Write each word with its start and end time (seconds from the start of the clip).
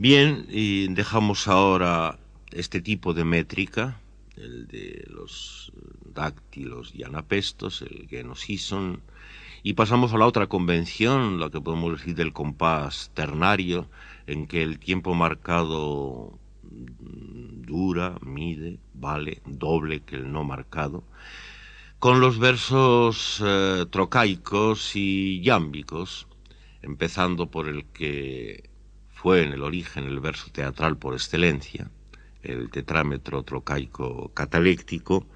Bien, 0.00 0.46
y 0.48 0.86
dejamos 0.94 1.48
ahora 1.48 2.20
este 2.52 2.80
tipo 2.80 3.14
de 3.14 3.24
métrica, 3.24 4.00
el 4.36 4.68
de 4.68 5.04
los 5.08 5.72
dáctilos 6.14 6.94
y 6.94 7.02
anapestos, 7.02 7.82
el 7.82 8.06
genosison, 8.08 9.02
y 9.64 9.72
pasamos 9.72 10.14
a 10.14 10.18
la 10.18 10.26
otra 10.26 10.46
convención, 10.46 11.40
la 11.40 11.50
que 11.50 11.60
podemos 11.60 11.98
decir 11.98 12.14
del 12.14 12.32
compás 12.32 13.10
ternario, 13.12 13.90
en 14.28 14.46
que 14.46 14.62
el 14.62 14.78
tiempo 14.78 15.14
marcado 15.14 16.38
dura, 16.62 18.18
mide, 18.24 18.78
vale, 18.94 19.42
doble 19.46 20.04
que 20.04 20.14
el 20.14 20.30
no 20.30 20.44
marcado, 20.44 21.02
con 21.98 22.20
los 22.20 22.38
versos 22.38 23.42
eh, 23.44 23.84
trocaicos 23.90 24.94
y 24.94 25.42
yámbicos, 25.42 26.28
empezando 26.82 27.50
por 27.50 27.66
el 27.66 27.84
que 27.86 28.68
fue 29.20 29.42
en 29.42 29.52
el 29.52 29.64
origen 29.64 30.04
el 30.04 30.20
verso 30.20 30.48
teatral 30.52 30.96
por 30.96 31.12
excelencia, 31.12 31.90
el 32.44 32.70
tetrámetro 32.70 33.42
trocaico 33.42 34.30
cataléctico, 34.32 35.26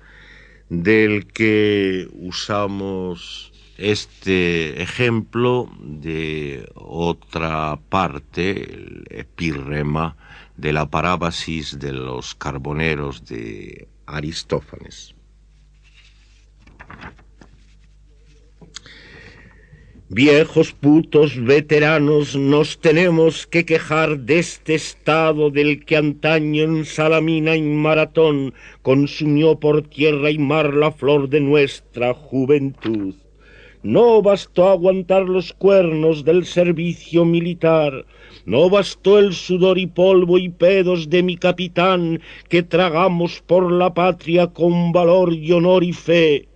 del 0.69 1.27
que 1.27 2.09
usamos 2.13 3.53
este 3.79 4.81
ejemplo 4.81 5.69
de 5.81 6.71
otra 6.77 7.77
parte, 7.89 8.73
el 8.73 9.05
epírrema 9.11 10.17
de 10.57 10.73
la 10.73 10.89
parábasis 10.89 11.81
de 11.81 11.93
los 11.93 12.37
carboneros 12.37 13.25
de 13.25 13.89
Aristófanes. 14.07 15.17
Viejos 20.15 20.75
putos 20.75 21.43
veteranos 21.43 22.37
nos 22.37 22.79
tenemos 22.79 23.47
que 23.47 23.65
quejar 23.65 24.19
de 24.19 24.41
este 24.41 24.75
estado 24.75 25.49
del 25.49 25.87
que 25.87 25.97
antaño 25.97 26.65
en 26.65 26.85
Salamina 26.85 27.57
y 27.57 27.63
Maratón 27.63 28.53
consumió 28.83 29.59
por 29.59 29.81
tierra 29.81 30.31
y 30.31 30.37
mar 30.37 30.75
la 30.75 30.93
flor 30.93 31.31
de 31.31 31.41
nuestra 31.41 32.13
juventud. 32.13 33.15
No 33.83 34.21
bastó 34.21 34.69
aguantar 34.69 35.23
los 35.23 35.55
cuernos 35.55 36.27
del 36.27 36.45
servicio 36.45 37.25
militar, 37.25 38.05
no 38.45 38.69
bastó 38.69 39.19
el 39.19 39.33
sudor 39.33 39.79
y 39.79 39.87
polvo 39.87 40.37
y 40.37 40.51
pedos 40.51 41.09
de 41.09 41.23
mi 41.23 41.39
capitán 41.39 42.21
que 42.51 42.63
tragamos 42.63 43.41
por 43.41 43.73
la 43.73 43.95
patria 43.95 44.49
con 44.49 44.93
valor 44.93 45.33
y 45.33 45.53
honor 45.53 45.83
y 45.83 45.95
fe. 45.95 46.49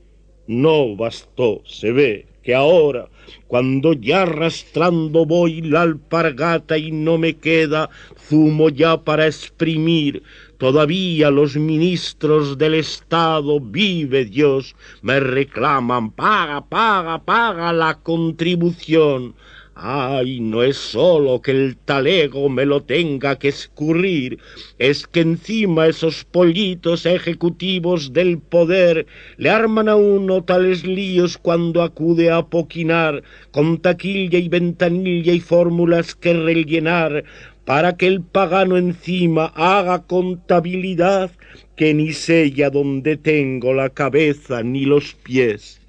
No 0.47 0.95
bastó, 0.95 1.62
se 1.64 1.91
ve, 1.92 2.27
que 2.47 2.55
ahora, 2.55 3.08
cuando 3.48 3.92
ya 3.92 4.22
arrastrando 4.22 5.27
voy 5.27 5.62
la 5.62 5.83
alpargata 5.83 6.78
y 6.78 6.92
no 6.92 7.19
me 7.19 7.34
queda 7.34 7.91
zumo 8.28 8.69
ya 8.69 9.02
para 9.02 9.27
exprimir, 9.27 10.22
todavía 10.56 11.33
los 11.33 11.56
ministros 11.56 12.56
del 12.56 12.74
Estado, 12.74 13.58
vive 13.58 14.27
Dios, 14.27 14.77
me 15.02 15.19
reclaman, 15.19 16.12
paga, 16.12 16.64
paga, 16.64 17.19
paga 17.24 17.72
la 17.72 17.98
contribución. 17.98 19.34
Ay, 19.78 20.41
no 20.41 20.62
es 20.62 20.78
solo 20.78 21.42
que 21.42 21.50
el 21.50 21.77
talego 21.77 22.48
me 22.48 22.64
lo 22.64 22.84
tenga 22.84 23.38
que 23.38 23.48
escurrir, 23.48 24.38
es 24.78 25.06
que 25.06 25.20
encima 25.20 25.86
esos 25.86 26.24
pollitos 26.24 27.05
ejecutivos 27.05 28.14
del 28.14 28.38
poder 28.38 29.06
le 29.36 29.50
arman 29.50 29.91
a 29.91 29.96
uno 29.96 30.42
tales 30.42 30.86
líos 30.86 31.36
cuando 31.36 31.83
acude 31.83 32.30
a 32.30 32.46
poquinar 32.46 33.22
con 33.50 33.77
taquilla 33.77 34.38
y 34.38 34.48
ventanilla 34.48 35.34
y 35.34 35.41
fórmulas 35.41 36.14
que 36.14 36.33
rellenar 36.33 37.24
para 37.66 37.98
que 37.98 38.06
el 38.06 38.22
pagano 38.22 38.78
encima 38.78 39.52
haga 39.55 40.06
contabilidad 40.06 41.30
que 41.77 41.92
ni 41.92 42.14
sella 42.14 42.70
donde 42.70 43.18
tengo 43.18 43.74
la 43.74 43.90
cabeza 43.90 44.62
ni 44.62 44.86
los 44.86 45.12
pies. 45.17 45.83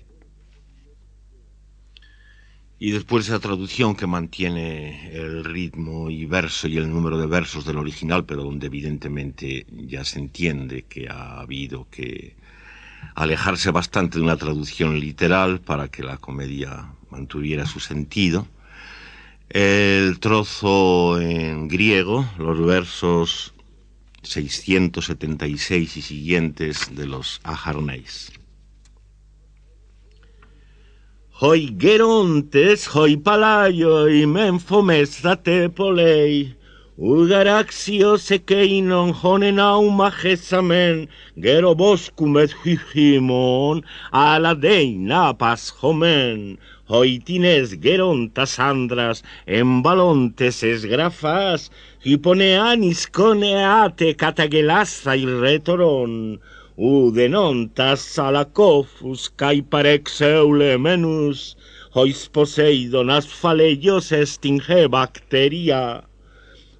Y 2.79 2.91
después 2.91 3.27
esa 3.27 3.39
traducción 3.39 3.95
que 3.95 4.05
mantiene 4.05 5.11
el 5.11 5.43
ritmo 5.43 6.11
y 6.11 6.25
verso 6.25 6.67
y 6.67 6.77
el 6.77 6.91
número 6.91 7.17
de 7.17 7.25
versos 7.25 7.65
del 7.65 7.77
original, 7.77 8.25
pero 8.25 8.43
donde 8.43 8.67
evidentemente 8.67 9.65
ya 9.71 10.03
se 10.03 10.19
entiende 10.19 10.83
que 10.83 11.09
ha 11.09 11.39
habido 11.39 11.87
que 11.89 12.35
alejarse 13.15 13.71
bastante 13.71 14.19
de 14.19 14.23
una 14.23 14.37
traducción 14.37 14.99
literal 14.99 15.59
para 15.59 15.87
que 15.87 16.03
la 16.03 16.17
comedia 16.17 16.91
mantuviera 17.09 17.65
su 17.65 17.79
sentido. 17.79 18.47
El 19.49 20.19
trozo 20.19 21.19
en 21.19 21.67
griego, 21.67 22.29
los 22.37 22.63
versos 22.63 23.55
676 24.21 25.97
y 25.97 26.01
siguientes 26.03 26.95
de 26.95 27.07
los 27.07 27.41
Aharneis. 27.43 28.31
Hoi 31.39 31.67
gerontes, 31.77 32.87
hoi 32.95 33.13
palaioi, 33.15 34.23
menfomestate 34.25 35.69
polei. 35.69 36.55
Ugaraxio 36.97 38.15
sekeinon 38.17 39.11
honen 39.19 39.59
auma 39.61 40.07
jesamen, 40.09 41.03
gero 41.37 41.75
boskumet 41.77 42.55
hijimon, 42.63 43.83
ala 44.11 44.55
deina 44.55 45.37
pas 45.37 45.69
homen. 45.83 46.57
Hoitines 46.89 47.77
gerontas 47.85 48.57
andras, 48.57 49.21
en 49.45 49.83
balontes 49.85 50.63
esgrafas, 50.63 51.69
hiponeanis 52.01 53.05
coneate 53.13 54.15
catagelasa 54.17 55.13
y 55.15 55.29
ουδενόντα 56.79 57.97
αλακόφους 58.15 59.29
καί 59.35 59.61
παρεξεουλεμένους, 59.61 61.53
οις 62.05 62.27
Ποσέιδον 62.31 63.09
ασφαλεγιός 63.09 64.11
εστιν 64.11 64.61
χε 64.61 64.87
βακτηρία, 64.87 66.09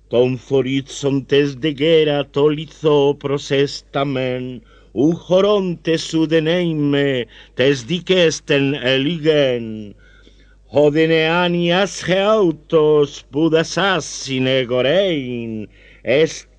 των 0.08 0.38
φορίτσοντες 0.38 1.54
δε 1.54 1.68
γέρα 1.68 2.28
το 2.30 2.48
λιθό 2.48 3.16
προσέσταμεν, 3.20 4.62
ου 4.92 5.16
χωρώντες 5.16 6.14
ουδενέιμε 6.14 7.26
τες 7.54 7.84
δικές 7.84 8.44
τεν 8.44 8.74
ελίγεν, 8.74 9.96
ο 10.70 10.90
δε 10.90 11.06
νεάνιας 11.06 12.02
χεάουτος 12.06 13.24
που 13.30 13.50
δασάς 13.50 14.06
συνεγορέιν, 14.06 15.70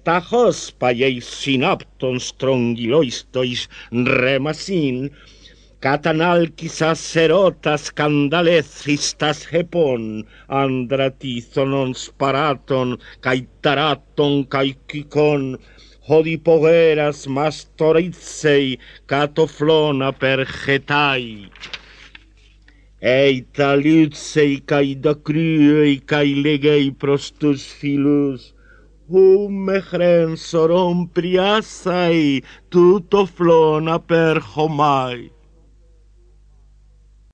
tajos 0.04 0.60
paieis 0.80 1.26
synapton 1.40 2.16
strongiloistois 2.18 3.68
remasin, 3.92 5.10
catanalquis 5.80 6.78
acerotas 6.82 7.90
candalecistas 7.98 9.44
hepon, 9.52 10.24
andratizonons 10.48 12.10
paraton, 12.18 12.98
caitaraton 13.20 14.44
caicicon, 14.52 15.58
hodipogeras 16.08 17.26
mastoritsei 17.36 18.78
catoflona 19.06 20.10
pergetai. 20.12 21.50
Eita 23.00 23.76
liutsei 23.76 24.54
cae 24.66 24.94
da 25.04 25.14
cruei 25.14 26.00
cae 26.10 26.32
legei 26.44 26.90
prostus 26.90 27.62
filus, 27.78 28.54
Ούμεχρεν 29.10 30.36
σωρόν 30.36 31.10
πριάσαι, 31.12 32.10
τούτο 32.68 33.28
φλόν 33.34 33.88
απέρχομαι. 33.88 35.30